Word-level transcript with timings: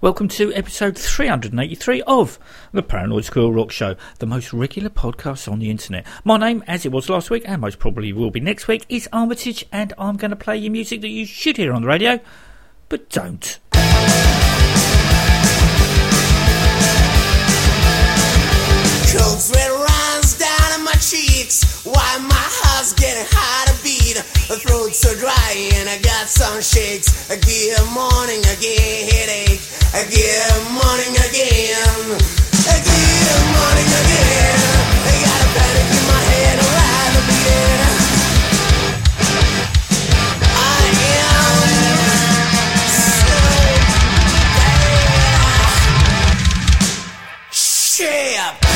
Welcome 0.00 0.28
to 0.28 0.54
episode 0.54 0.96
383 0.96 2.02
of 2.02 2.38
the 2.70 2.84
Paranoid 2.84 3.24
Squirrel 3.24 3.52
Rock 3.52 3.72
Show, 3.72 3.96
the 4.20 4.26
most 4.26 4.52
regular 4.52 4.90
podcast 4.90 5.50
on 5.50 5.58
the 5.58 5.70
internet. 5.70 6.06
My 6.22 6.36
name, 6.36 6.62
as 6.68 6.86
it 6.86 6.92
was 6.92 7.10
last 7.10 7.30
week, 7.30 7.42
and 7.46 7.60
most 7.60 7.80
probably 7.80 8.12
will 8.12 8.30
be 8.30 8.38
next 8.38 8.68
week, 8.68 8.86
is 8.88 9.08
Armitage, 9.12 9.66
and 9.72 9.92
I'm 9.98 10.16
going 10.16 10.30
to 10.30 10.36
play 10.36 10.56
you 10.56 10.70
music 10.70 11.00
that 11.00 11.08
you 11.08 11.26
should 11.26 11.56
hear 11.56 11.72
on 11.72 11.82
the 11.82 11.88
radio, 11.88 12.20
but 12.88 13.10
don't. 13.10 13.58
Cold 19.10 19.40
sweat 19.40 19.68
runs 19.68 20.38
down 20.38 20.84
my 20.84 20.92
cheeks 21.00 21.84
while 21.84 22.20
my 22.20 22.36
heart's 22.36 22.92
getting 22.92 23.24
beat. 23.24 23.67
The 24.48 24.56
throat's 24.58 24.98
so 24.98 25.14
dry 25.14 25.70
and 25.74 25.88
I 25.88 25.98
got 25.98 26.26
some 26.26 26.60
shakes. 26.60 27.30
I 27.30 27.36
morning, 27.94 28.42
get 28.58 29.12
headache. 29.12 29.62
I 29.94 30.02
morning 30.74 31.14
again. 31.14 32.18
I 32.66 32.76
morning 33.54 33.86
again. 33.86 34.58
I 35.06 35.14
got 35.22 35.38
a 35.38 35.48
panic 35.54 35.86
in 35.94 36.04
my 36.10 36.22
head, 36.34 36.58
a 36.58 36.66
lot 36.66 37.14
of 37.14 37.24
beating. 37.30 37.78
I 48.40 48.67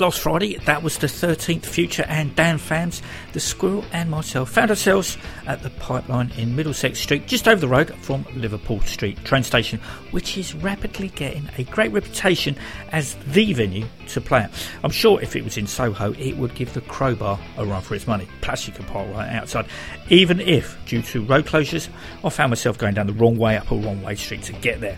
Last 0.00 0.20
Friday, 0.20 0.56
that 0.64 0.82
was 0.82 0.96
the 0.96 1.06
13th 1.06 1.66
Future 1.66 2.06
and 2.08 2.34
Dan 2.34 2.56
fans, 2.56 3.02
the 3.34 3.40
Squirrel 3.40 3.84
and 3.92 4.10
myself 4.10 4.48
found 4.48 4.70
ourselves 4.70 5.18
at 5.46 5.62
the 5.62 5.68
Pipeline 5.68 6.30
in 6.38 6.56
Middlesex 6.56 7.00
Street, 7.00 7.26
just 7.26 7.46
over 7.46 7.60
the 7.60 7.68
road 7.68 7.94
from 7.96 8.24
Liverpool 8.34 8.80
Street 8.80 9.22
train 9.24 9.42
station, 9.42 9.78
which 10.10 10.38
is 10.38 10.54
rapidly 10.54 11.08
getting 11.08 11.50
a 11.58 11.64
great 11.64 11.92
reputation 11.92 12.56
as 12.92 13.14
the 13.26 13.52
venue 13.52 13.84
to 14.08 14.22
play 14.22 14.40
at. 14.40 14.68
I'm 14.82 14.90
sure 14.90 15.20
if 15.20 15.36
it 15.36 15.44
was 15.44 15.58
in 15.58 15.66
Soho, 15.66 16.14
it 16.14 16.38
would 16.38 16.54
give 16.54 16.72
the 16.72 16.80
Crowbar 16.80 17.38
a 17.58 17.66
run 17.66 17.82
for 17.82 17.94
its 17.94 18.06
money. 18.06 18.26
Plus, 18.40 18.66
you 18.66 18.72
can 18.72 18.86
park 18.86 19.06
right 19.14 19.30
outside. 19.34 19.66
Even 20.08 20.40
if, 20.40 20.82
due 20.86 21.02
to 21.02 21.22
road 21.26 21.44
closures, 21.44 21.90
I 22.24 22.30
found 22.30 22.50
myself 22.50 22.78
going 22.78 22.94
down 22.94 23.06
the 23.06 23.12
wrong 23.12 23.36
way 23.36 23.58
up 23.58 23.70
a 23.70 23.76
wrong 23.76 24.02
way 24.02 24.14
street 24.14 24.44
to 24.44 24.54
get 24.54 24.80
there. 24.80 24.96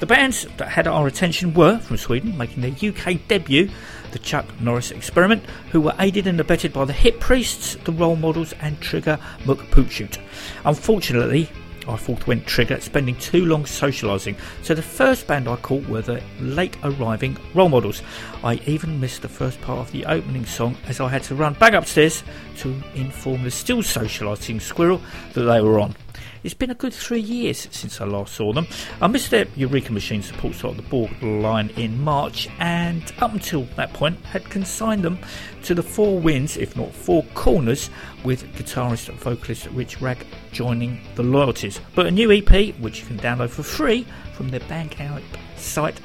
The 0.00 0.06
bands 0.06 0.46
that 0.56 0.68
had 0.68 0.86
our 0.86 1.06
attention 1.06 1.52
were 1.52 1.78
from 1.78 1.98
Sweden, 1.98 2.36
making 2.38 2.62
their 2.62 2.90
UK 2.90 3.20
debut, 3.28 3.68
the 4.12 4.18
Chuck 4.18 4.46
Norris 4.60 4.90
Experiment, 4.90 5.44
who 5.70 5.80
were 5.80 5.94
aided 5.98 6.26
and 6.26 6.40
abetted 6.40 6.72
by 6.72 6.84
the 6.84 6.92
Hip 6.92 7.20
Priests, 7.20 7.76
the 7.84 7.92
Role 7.92 8.16
Models, 8.16 8.52
and 8.60 8.80
Trigger 8.80 9.18
McPoochute. 9.44 10.18
Unfortunately, 10.64 11.48
I 11.88 11.96
forthwent 11.96 12.46
Trigger, 12.46 12.80
spending 12.80 13.16
too 13.16 13.44
long 13.46 13.64
socialising, 13.64 14.36
so 14.62 14.74
the 14.74 14.82
first 14.82 15.26
band 15.26 15.48
I 15.48 15.56
caught 15.56 15.88
were 15.88 16.02
the 16.02 16.22
late 16.40 16.76
arriving 16.82 17.36
Role 17.54 17.68
Models. 17.68 18.02
I 18.44 18.60
even 18.66 19.00
missed 19.00 19.22
the 19.22 19.28
first 19.28 19.60
part 19.60 19.78
of 19.78 19.90
the 19.92 20.06
opening 20.06 20.46
song 20.46 20.76
as 20.86 21.00
I 21.00 21.08
had 21.08 21.22
to 21.24 21.34
run 21.34 21.54
back 21.54 21.72
upstairs 21.72 22.22
to 22.58 22.74
inform 22.94 23.42
the 23.42 23.50
still 23.50 23.82
socialising 23.82 24.60
squirrel 24.60 25.00
that 25.32 25.42
they 25.42 25.60
were 25.60 25.80
on. 25.80 25.94
It's 26.42 26.54
been 26.54 26.70
a 26.70 26.74
good 26.74 26.94
three 26.94 27.20
years 27.20 27.68
since 27.70 28.00
I 28.00 28.06
last 28.06 28.34
saw 28.34 28.54
them. 28.54 28.66
I 29.02 29.08
missed 29.08 29.30
their 29.30 29.46
Eureka 29.56 29.92
Machine 29.92 30.22
support 30.22 30.54
slot 30.54 30.78
at 30.78 30.82
the 30.82 30.88
borderline 30.88 31.68
in 31.76 32.00
March, 32.00 32.48
and 32.58 33.02
up 33.18 33.34
until 33.34 33.64
that 33.76 33.92
point 33.92 34.18
had 34.24 34.48
consigned 34.48 35.02
them 35.02 35.18
to 35.64 35.74
the 35.74 35.82
four 35.82 36.18
wins, 36.18 36.56
if 36.56 36.74
not 36.76 36.94
four 36.94 37.24
corners, 37.34 37.90
with 38.24 38.42
guitarist 38.54 39.10
and 39.10 39.18
vocalist 39.18 39.66
Rich 39.66 40.00
Rag 40.00 40.24
joining 40.50 40.98
the 41.14 41.22
Loyalties. 41.22 41.78
But 41.94 42.06
a 42.06 42.10
new 42.10 42.32
EP, 42.32 42.74
which 42.76 43.00
you 43.00 43.06
can 43.06 43.18
download 43.18 43.50
for 43.50 43.62
free 43.62 44.06
from 44.32 44.48
their 44.48 44.60
Bandcamp 44.60 45.22
site, 45.58 46.00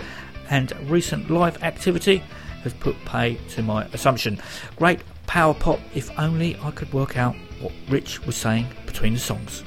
and 0.49 0.73
recent 0.89 1.29
live 1.29 1.63
activity 1.63 2.21
has 2.63 2.73
put 2.73 2.97
pay 3.05 3.35
to 3.51 3.63
my 3.63 3.85
assumption. 3.93 4.41
Great 4.75 4.99
power 5.27 5.53
pop, 5.53 5.79
if 5.93 6.11
only 6.19 6.57
I 6.61 6.71
could 6.71 6.91
work 6.91 7.15
out 7.15 7.37
what 7.61 7.71
Rich 7.87 8.25
was 8.25 8.35
saying 8.35 8.67
between 8.85 9.13
the 9.13 9.19
songs. 9.19 9.63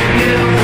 Still 0.00 0.60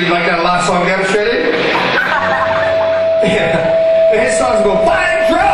Did 0.00 0.08
like 0.08 0.24
that 0.24 0.42
last 0.42 0.66
song, 0.66 0.86
Got 0.86 1.04
Shredded? 1.12 1.52
yeah. 3.28 4.16
And 4.16 4.20
his 4.24 4.38
songs 4.38 4.64
go, 4.64 4.72
Fire 4.86 5.28
Truck! 5.28 5.49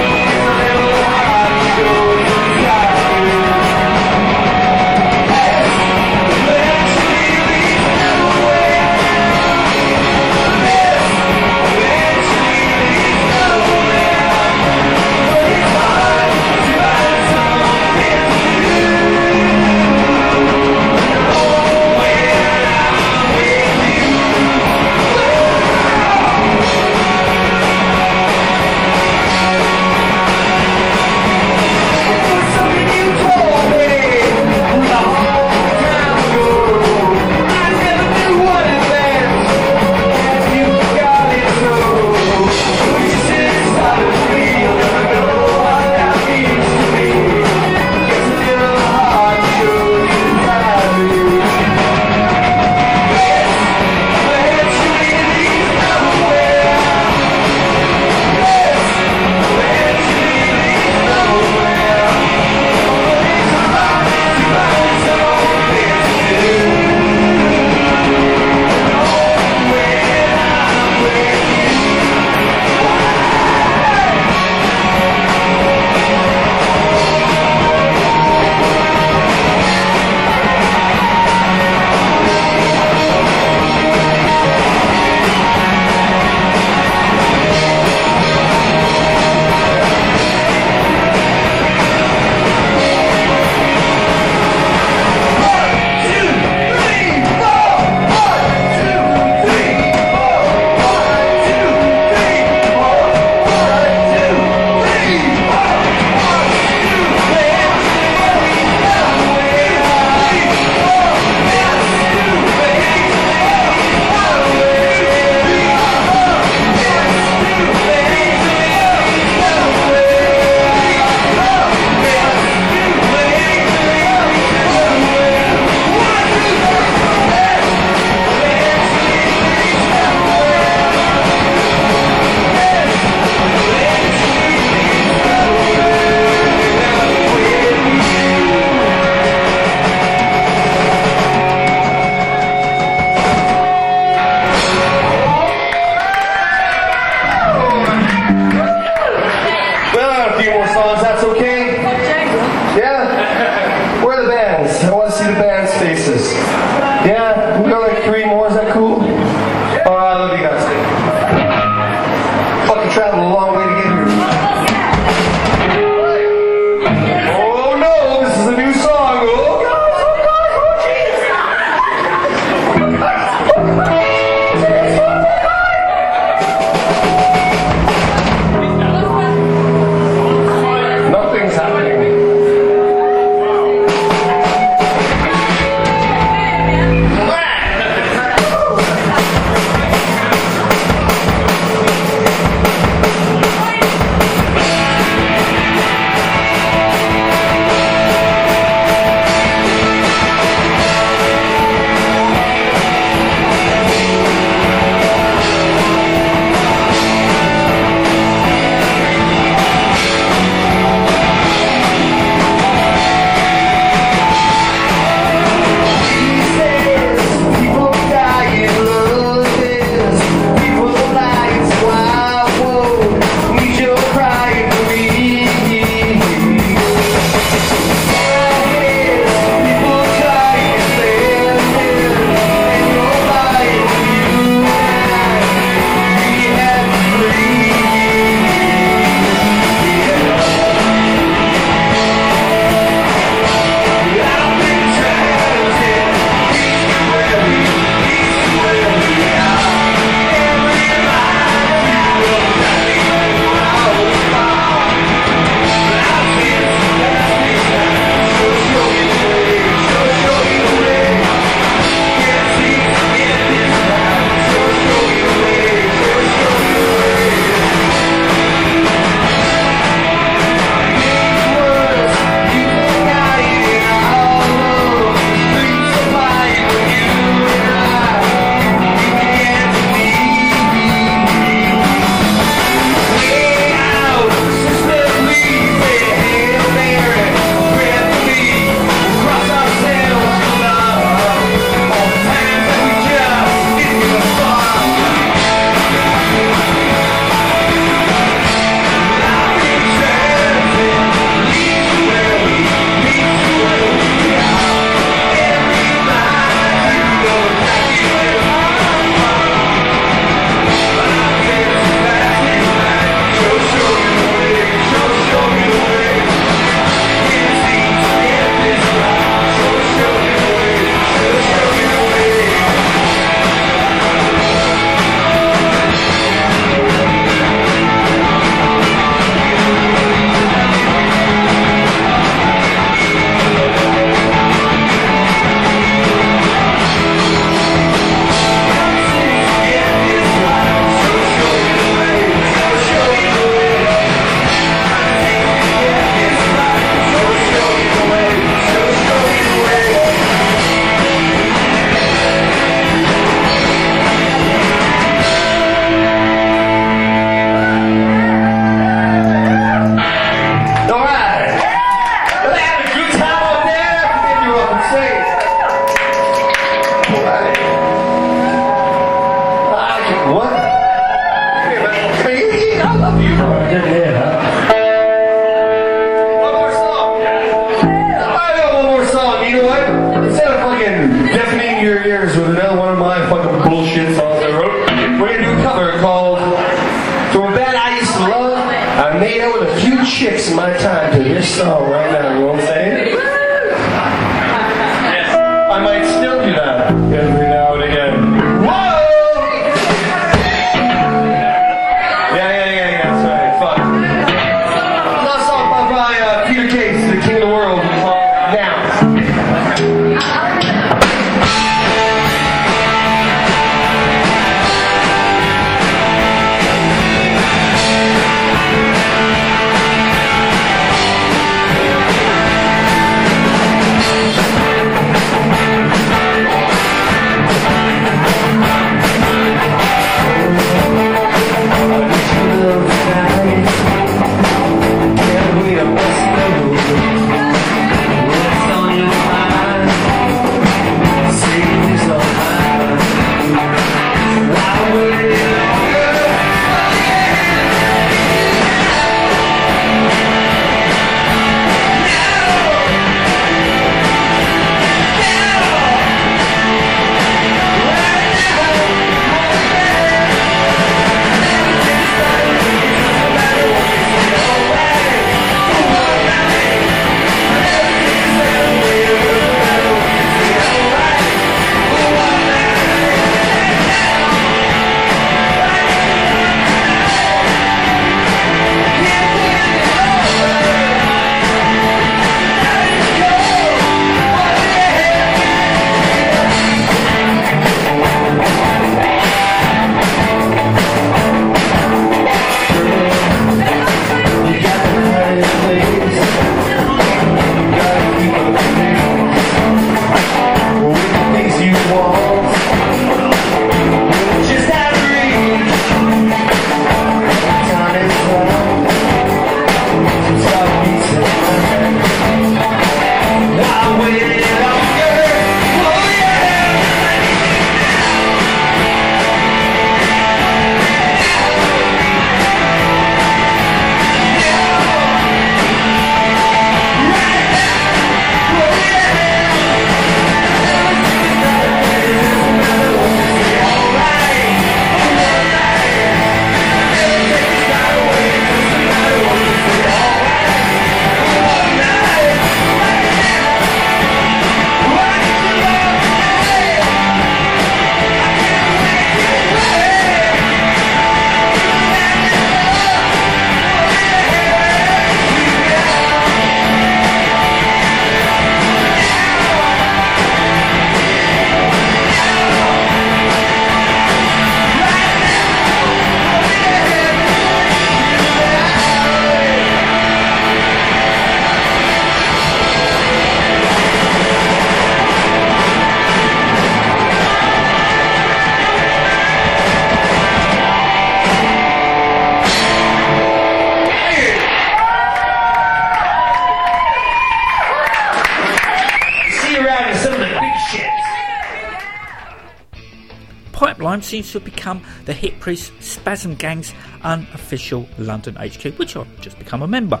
Seems 594.08 594.32
to 594.32 594.38
have 594.38 594.44
become 594.46 594.82
the 595.04 595.12
Hip 595.12 595.38
Priest 595.38 595.70
Spasm 595.80 596.34
Gang's 596.34 596.72
unofficial 597.02 597.86
London 597.98 598.36
HQ, 598.36 598.64
which 598.78 598.96
I've 598.96 599.20
just 599.20 599.38
become 599.38 599.60
a 599.60 599.66
member. 599.66 600.00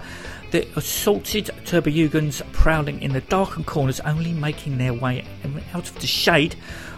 The 0.50 0.66
assaulted 0.76 1.50
Turbojugends 1.66 2.40
prowling 2.54 3.02
in 3.02 3.12
the 3.12 3.20
darkened 3.20 3.66
corners, 3.66 4.00
only 4.00 4.32
making 4.32 4.78
their 4.78 4.94
way 4.94 5.26
out 5.74 5.90
of 5.90 6.00
the 6.00 6.06
shade 6.06 6.54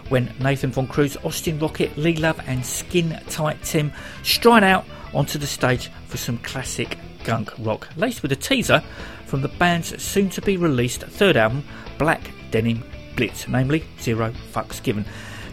when 0.09 0.33
Nathan 0.39 0.71
Von 0.71 0.87
Cruz, 0.87 1.17
Austin 1.25 1.59
Rocket, 1.59 1.97
Lee 1.99 2.15
Love, 2.15 2.41
and 2.47 2.65
Skin 2.65 3.21
Tight 3.29 3.61
Tim 3.65 3.91
stride 4.23 4.63
out 4.63 4.85
onto 5.13 5.37
the 5.37 5.49
stage 5.49 5.91
for 6.07 6.17
some 6.17 6.39
classic 6.39 6.97
gunk 7.25 7.53
rock, 7.59 7.89
laced 7.97 8.23
with 8.23 8.31
a 8.31 8.37
teaser 8.37 8.85
from 9.27 9.43
the 9.43 9.49
band's 9.49 10.01
soon 10.01 10.31
to 10.31 10.41
be 10.41 10.57
released 10.57 11.03
third 11.03 11.37
album, 11.37 11.65
Black 11.99 12.31
Denim 12.53 12.85
Blitz, 13.17 13.49
namely 13.49 13.85
Zero 14.01 14.33
Fucks 14.53 14.81
Given. 14.81 15.05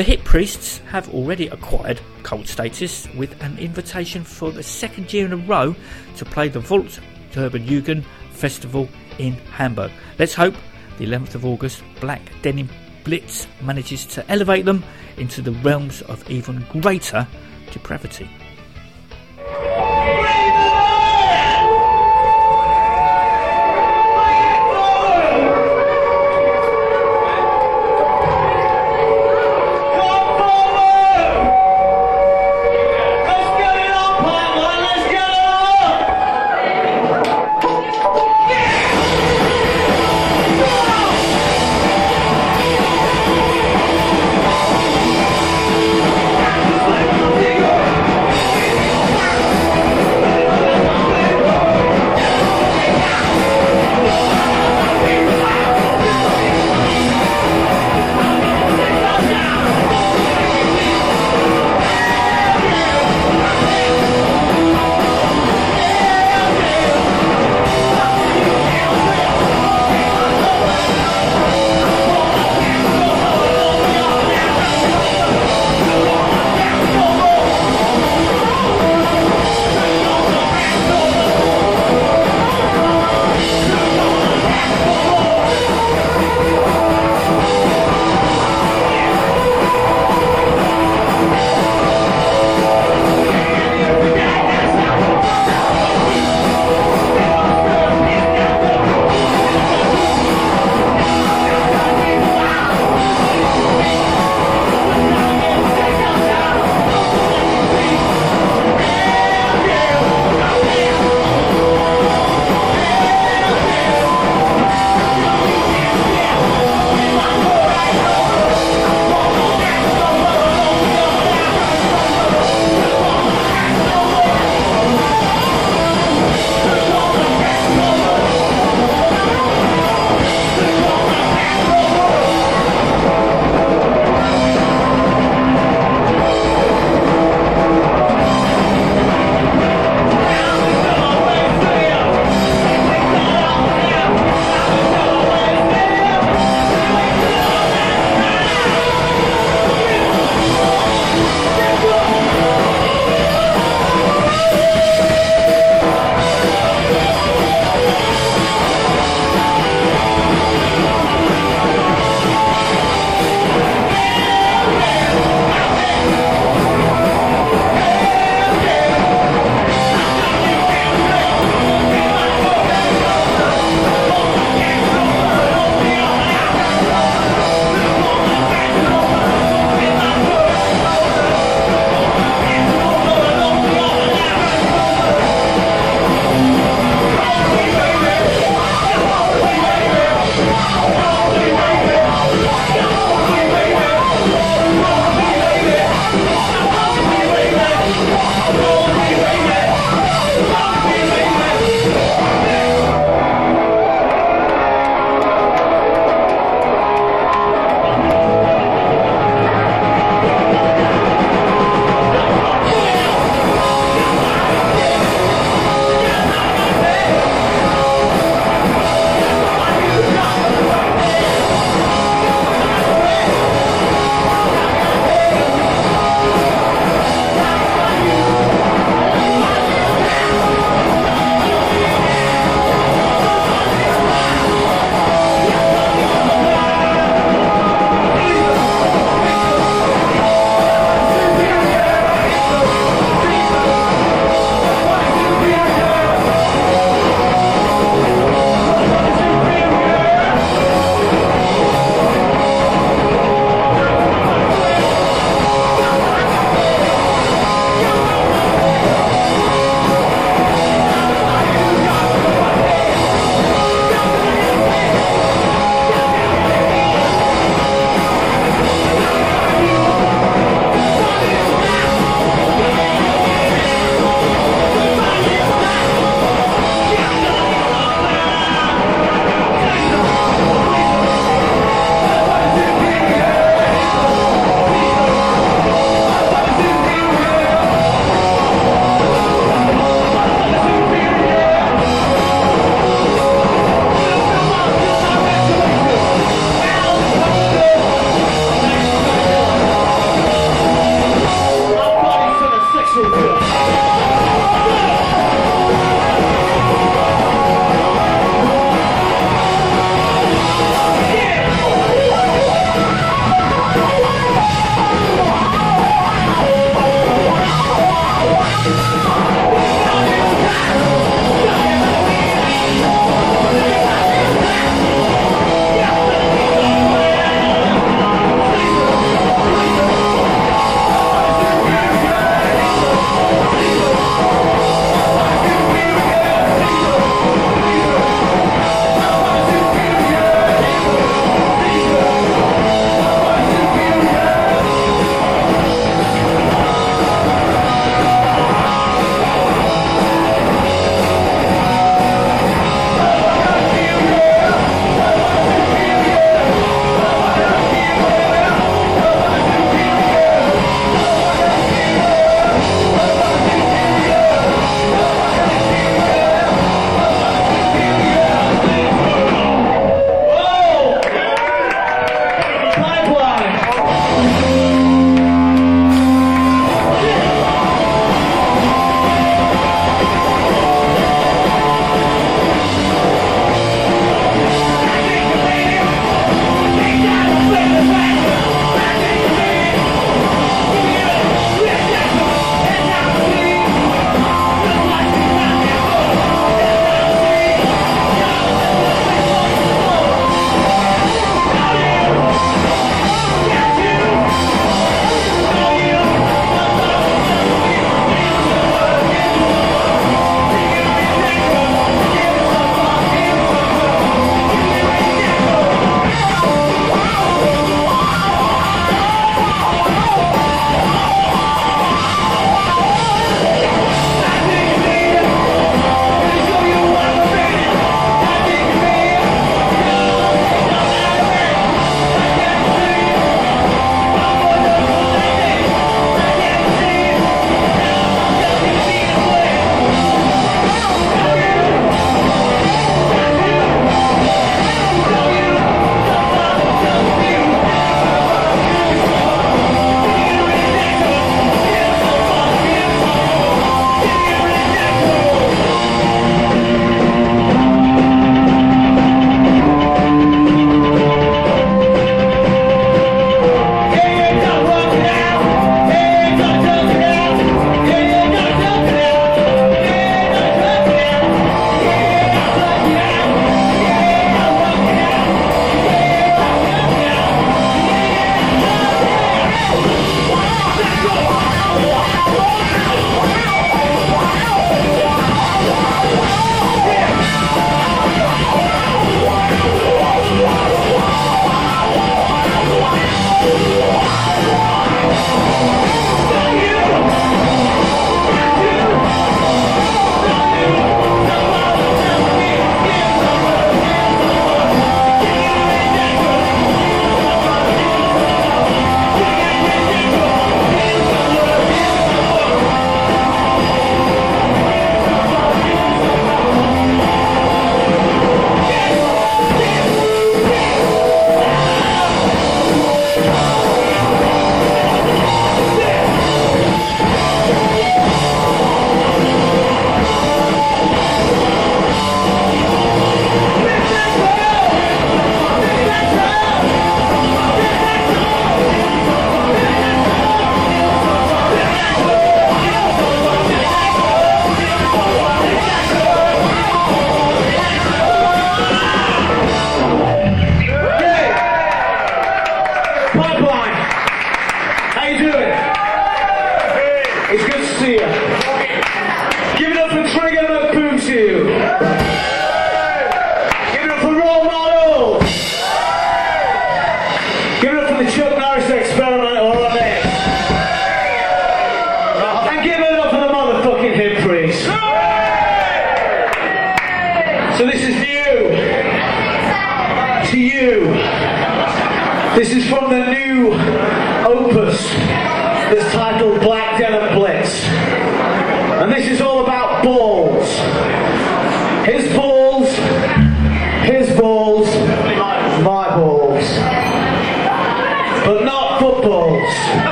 The 0.00 0.04
Hip 0.04 0.24
Priests 0.24 0.78
have 0.88 1.12
already 1.12 1.48
acquired 1.48 2.00
cult 2.22 2.48
status 2.48 3.06
with 3.18 3.38
an 3.42 3.58
invitation 3.58 4.24
for 4.24 4.50
the 4.50 4.62
second 4.62 5.12
year 5.12 5.26
in 5.26 5.34
a 5.34 5.36
row 5.36 5.76
to 6.16 6.24
play 6.24 6.48
the 6.48 6.58
Volt 6.58 7.00
Turbojugend 7.32 8.06
Festival 8.30 8.88
in 9.18 9.34
Hamburg. 9.52 9.92
Let's 10.18 10.32
hope 10.32 10.54
the 10.96 11.04
11th 11.04 11.34
of 11.34 11.44
August 11.44 11.82
Black 12.00 12.32
Denim 12.40 12.70
Blitz 13.04 13.46
manages 13.60 14.06
to 14.06 14.26
elevate 14.30 14.64
them 14.64 14.82
into 15.18 15.42
the 15.42 15.52
realms 15.52 16.00
of 16.00 16.30
even 16.30 16.64
greater 16.80 17.28
depravity. 17.70 18.30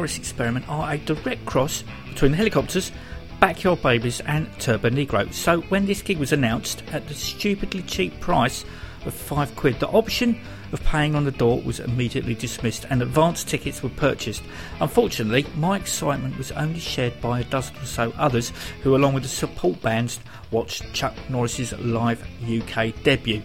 Norris 0.00 0.16
Experiment 0.16 0.66
are 0.66 0.94
a 0.94 0.96
direct 0.96 1.44
cross 1.44 1.84
between 2.08 2.32
the 2.32 2.38
Hellacopters, 2.38 2.90
Backyard 3.38 3.82
Babies, 3.82 4.20
and 4.20 4.50
Turbonegro. 4.52 5.30
So 5.30 5.60
when 5.68 5.84
this 5.84 6.00
gig 6.00 6.16
was 6.16 6.32
announced 6.32 6.82
at 6.90 7.06
the 7.06 7.12
stupidly 7.12 7.82
cheap 7.82 8.18
price 8.18 8.64
of 9.04 9.12
five 9.12 9.54
quid, 9.56 9.78
the 9.78 9.88
option 9.88 10.40
of 10.72 10.82
paying 10.84 11.14
on 11.14 11.24
the 11.24 11.30
door 11.30 11.60
was 11.60 11.80
immediately 11.80 12.34
dismissed 12.34 12.86
and 12.88 13.02
advance 13.02 13.44
tickets 13.44 13.82
were 13.82 13.90
purchased. 13.90 14.42
Unfortunately, 14.80 15.44
my 15.56 15.76
excitement 15.76 16.38
was 16.38 16.50
only 16.52 16.80
shared 16.80 17.20
by 17.20 17.40
a 17.40 17.44
dozen 17.44 17.76
or 17.76 17.84
so 17.84 18.10
others 18.16 18.54
who, 18.82 18.96
along 18.96 19.12
with 19.12 19.24
the 19.24 19.28
support 19.28 19.82
bands, 19.82 20.18
watched 20.50 20.90
Chuck 20.94 21.14
Norris's 21.28 21.78
live 21.78 22.26
UK 22.42 22.94
debut. 23.02 23.42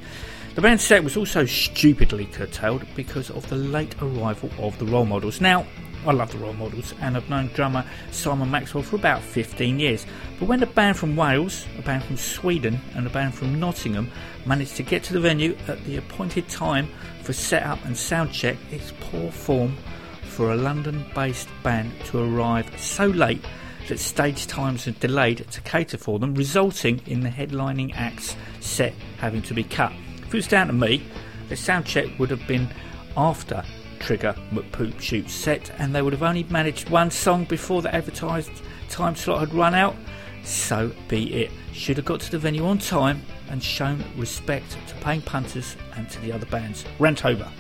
The 0.55 0.61
band 0.61 0.79
set 0.79 1.03
was 1.03 1.17
also 1.17 1.45
stupidly 1.45 2.27
curtailed 2.27 2.85
because 2.95 3.29
of 3.29 3.49
the 3.49 3.57
late 3.57 3.93
arrival 4.01 4.49
of 4.57 4.79
the 4.79 4.85
role 4.85 5.03
models. 5.03 5.41
Now, 5.41 5.67
I 6.05 6.11
love 6.11 6.31
the 6.31 6.37
role 6.37 6.53
models 6.53 6.93
and 7.01 7.17
I've 7.17 7.29
known 7.29 7.47
drummer 7.47 7.83
Simon 8.11 8.51
Maxwell 8.51 8.83
for 8.83 8.95
about 8.95 9.21
15 9.23 9.79
years. 9.79 10.05
But 10.39 10.47
when 10.47 10.61
a 10.61 10.67
band 10.67 10.97
from 10.97 11.15
Wales, 11.15 11.65
a 11.79 11.81
band 11.81 12.03
from 12.03 12.17
Sweden, 12.17 12.79
and 12.93 13.07
a 13.07 13.09
band 13.09 13.33
from 13.33 13.59
Nottingham 13.59 14.11
managed 14.45 14.75
to 14.75 14.83
get 14.83 15.03
to 15.05 15.13
the 15.13 15.19
venue 15.19 15.57
at 15.67 15.83
the 15.85 15.97
appointed 15.97 16.47
time 16.47 16.87
for 17.23 17.33
setup 17.33 17.83
and 17.85 17.97
sound 17.97 18.31
check, 18.31 18.57
it's 18.71 18.93
poor 18.99 19.31
form 19.31 19.75
for 20.23 20.51
a 20.51 20.55
London 20.55 21.05
based 21.15 21.49
band 21.63 21.91
to 22.05 22.19
arrive 22.19 22.69
so 22.79 23.07
late 23.07 23.43
that 23.87 23.99
stage 23.99 24.47
times 24.47 24.87
are 24.87 24.91
delayed 24.91 25.37
to 25.51 25.61
cater 25.61 25.97
for 25.97 26.19
them, 26.19 26.35
resulting 26.35 27.01
in 27.05 27.21
the 27.21 27.29
headlining 27.29 27.95
act's 27.95 28.35
set 28.59 28.93
having 29.17 29.41
to 29.43 29.53
be 29.53 29.63
cut. 29.63 29.91
If 30.17 30.27
it 30.27 30.33
was 30.33 30.47
down 30.47 30.67
to 30.67 30.73
me, 30.73 31.03
the 31.49 31.55
sound 31.55 31.85
check 31.85 32.07
would 32.19 32.29
have 32.29 32.45
been 32.47 32.67
after 33.15 33.63
Trigger 34.05 34.35
McPoop 34.51 35.01
Shoot 35.01 35.31
set, 35.31 35.71
and 35.79 35.95
they 35.95 36.03
would 36.03 36.13
have 36.13 36.21
only 36.21 36.43
managed 36.43 36.91
one 36.91 37.09
song 37.09 37.43
before 37.45 37.81
the 37.81 37.93
advertised 37.93 38.51
time 38.87 39.15
slot 39.15 39.39
had 39.39 39.51
run 39.51 39.73
out. 39.73 39.95
So 40.43 40.91
be 41.07 41.33
it. 41.33 41.51
Should 41.73 41.97
have 41.97 42.05
got 42.05 42.19
to 42.19 42.29
the 42.29 42.37
venue 42.37 42.67
on 42.67 42.77
time 42.77 43.23
and 43.49 43.63
shown 43.63 44.03
respect 44.15 44.77
to 44.89 44.95
paying 44.97 45.23
punters 45.23 45.75
and 45.95 46.07
to 46.11 46.21
the 46.21 46.31
other 46.31 46.45
bands. 46.45 46.85
Rant 46.99 47.25
over. 47.25 47.51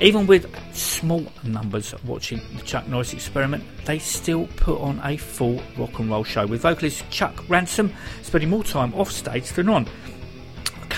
Even 0.00 0.26
with 0.26 0.50
small 0.74 1.26
numbers 1.44 1.94
watching 2.04 2.40
the 2.56 2.62
Chuck 2.62 2.88
Norris 2.88 3.12
experiment, 3.12 3.62
they 3.84 3.98
still 3.98 4.48
put 4.56 4.80
on 4.80 4.98
a 5.04 5.18
full 5.18 5.62
rock 5.76 5.98
and 5.98 6.08
roll 6.08 6.24
show 6.24 6.46
with 6.46 6.62
vocalist 6.62 7.04
Chuck 7.10 7.44
Ransom 7.50 7.92
spending 8.22 8.48
more 8.48 8.64
time 8.64 8.94
off 8.94 9.12
stage 9.12 9.50
than 9.50 9.68
on 9.68 9.86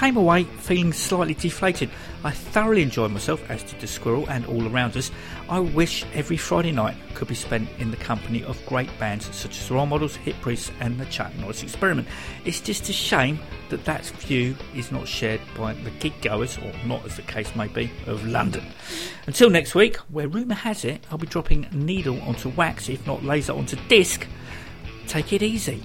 came 0.03 0.17
away 0.17 0.43
feeling 0.43 0.93
slightly 0.93 1.33
deflated. 1.33 1.89
I 2.25 2.33
thoroughly 2.33 2.83
enjoyed 2.83 3.13
myself, 3.13 3.49
as 3.49 3.63
did 3.63 3.79
the 3.79 3.87
squirrel 3.87 4.29
and 4.29 4.45
all 4.47 4.67
around 4.67 4.97
us. 4.97 5.13
I 5.49 5.61
wish 5.61 6.05
every 6.13 6.37
Friday 6.37 6.73
night 6.73 6.97
could 7.15 7.29
be 7.29 7.37
spent 7.37 7.69
in 7.79 7.93
the 7.93 7.97
company 7.97 8.43
of 8.43 8.59
great 8.67 8.91
bands 8.99 9.33
such 9.33 9.61
as 9.61 9.71
Role 9.71 9.87
Models, 9.87 10.17
Hip 10.17 10.35
Priests, 10.41 10.73
and 10.81 10.99
the 10.99 11.05
Chuck 11.05 11.33
Norris 11.37 11.63
Experiment. 11.63 12.09
It's 12.45 12.61
just 12.61 12.89
a 12.89 12.93
shame 12.93 13.39
that 13.69 13.85
that 13.85 14.05
view 14.05 14.57
is 14.75 14.91
not 14.91 15.07
shared 15.07 15.41
by 15.57 15.73
the 15.73 15.91
gig 15.91 16.21
goers, 16.21 16.59
or 16.59 16.73
not 16.85 17.07
as 17.07 17.15
the 17.15 17.23
case 17.23 17.55
may 17.55 17.69
be, 17.69 17.89
of 18.09 18.27
London. 18.27 18.65
Until 19.29 19.51
next 19.51 19.77
week, 19.77 19.99
where 20.11 20.27
rumour 20.27 20.57
has 20.57 20.85
it 20.85 21.07
I'll 21.13 21.19
be 21.19 21.29
dropping 21.29 21.69
needle 21.71 22.21
onto 22.23 22.49
wax, 22.49 22.89
if 22.89 23.07
not 23.07 23.23
laser 23.23 23.53
onto 23.53 23.77
disc. 23.87 24.27
Take 25.07 25.33
it 25.33 25.45
easy. 25.45 25.81